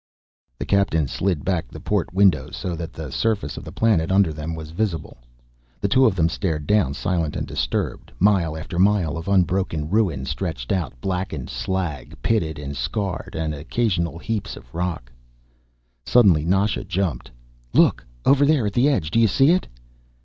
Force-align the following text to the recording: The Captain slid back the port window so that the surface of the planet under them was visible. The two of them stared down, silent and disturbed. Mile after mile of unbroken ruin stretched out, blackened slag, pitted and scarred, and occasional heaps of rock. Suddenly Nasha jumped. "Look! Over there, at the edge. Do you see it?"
The 0.57 0.65
Captain 0.65 1.07
slid 1.07 1.45
back 1.45 1.67
the 1.67 1.79
port 1.79 2.11
window 2.11 2.49
so 2.49 2.75
that 2.75 2.91
the 2.91 3.11
surface 3.11 3.55
of 3.55 3.63
the 3.63 3.71
planet 3.71 4.11
under 4.11 4.33
them 4.33 4.55
was 4.55 4.71
visible. 4.71 5.19
The 5.79 5.87
two 5.89 6.05
of 6.07 6.15
them 6.15 6.27
stared 6.27 6.65
down, 6.65 6.95
silent 6.95 7.35
and 7.35 7.45
disturbed. 7.45 8.11
Mile 8.17 8.57
after 8.57 8.79
mile 8.79 9.15
of 9.15 9.27
unbroken 9.27 9.91
ruin 9.91 10.25
stretched 10.25 10.71
out, 10.71 10.99
blackened 11.01 11.51
slag, 11.51 12.19
pitted 12.23 12.57
and 12.57 12.75
scarred, 12.75 13.35
and 13.37 13.53
occasional 13.53 14.17
heaps 14.17 14.55
of 14.57 14.73
rock. 14.73 15.11
Suddenly 16.03 16.45
Nasha 16.45 16.83
jumped. 16.83 17.29
"Look! 17.71 18.03
Over 18.25 18.43
there, 18.43 18.65
at 18.65 18.73
the 18.73 18.89
edge. 18.89 19.11
Do 19.11 19.19
you 19.19 19.27
see 19.27 19.51
it?" 19.51 19.67